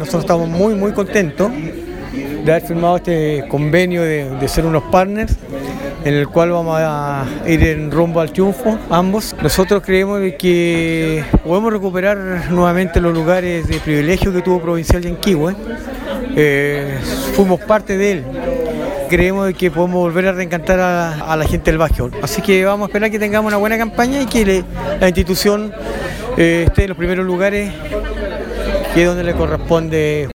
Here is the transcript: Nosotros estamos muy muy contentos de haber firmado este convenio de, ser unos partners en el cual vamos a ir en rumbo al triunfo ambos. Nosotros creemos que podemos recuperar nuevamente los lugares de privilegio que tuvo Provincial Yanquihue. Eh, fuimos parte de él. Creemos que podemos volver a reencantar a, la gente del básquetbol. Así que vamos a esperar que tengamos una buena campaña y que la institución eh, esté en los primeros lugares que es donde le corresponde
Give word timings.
Nosotros 0.00 0.26
estamos 0.26 0.48
muy 0.48 0.76
muy 0.76 0.92
contentos 0.92 1.50
de 2.12 2.52
haber 2.52 2.62
firmado 2.62 2.98
este 2.98 3.44
convenio 3.48 4.04
de, 4.04 4.46
ser 4.46 4.64
unos 4.64 4.84
partners 4.92 5.36
en 6.04 6.14
el 6.14 6.28
cual 6.28 6.52
vamos 6.52 6.76
a 6.78 7.26
ir 7.48 7.64
en 7.64 7.90
rumbo 7.90 8.20
al 8.20 8.30
triunfo 8.30 8.78
ambos. 8.90 9.34
Nosotros 9.42 9.82
creemos 9.84 10.20
que 10.38 11.24
podemos 11.44 11.72
recuperar 11.72 12.16
nuevamente 12.48 13.00
los 13.00 13.12
lugares 13.12 13.66
de 13.66 13.80
privilegio 13.80 14.32
que 14.32 14.40
tuvo 14.40 14.60
Provincial 14.60 15.02
Yanquihue. 15.02 15.56
Eh, 16.36 16.96
fuimos 17.34 17.58
parte 17.62 17.98
de 17.98 18.12
él. 18.12 18.24
Creemos 19.08 19.52
que 19.54 19.68
podemos 19.72 19.96
volver 19.96 20.28
a 20.28 20.32
reencantar 20.32 20.78
a, 20.78 21.34
la 21.36 21.44
gente 21.44 21.72
del 21.72 21.78
básquetbol. 21.78 22.12
Así 22.22 22.40
que 22.40 22.64
vamos 22.64 22.86
a 22.86 22.88
esperar 22.90 23.10
que 23.10 23.18
tengamos 23.18 23.50
una 23.50 23.56
buena 23.56 23.76
campaña 23.76 24.22
y 24.22 24.26
que 24.26 24.62
la 25.00 25.08
institución 25.08 25.72
eh, 26.36 26.66
esté 26.68 26.82
en 26.84 26.90
los 26.90 26.96
primeros 26.96 27.26
lugares 27.26 27.72
que 28.98 29.02
es 29.02 29.08
donde 29.08 29.22
le 29.22 29.34
corresponde 29.34 30.26